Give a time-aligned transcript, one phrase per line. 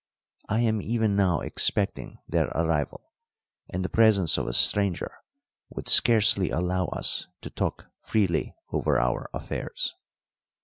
[0.49, 3.11] I am even now expecting their arrival,
[3.69, 5.11] and the presence of a stranger
[5.69, 9.93] would scarcely allow us to talk freely over our affairs."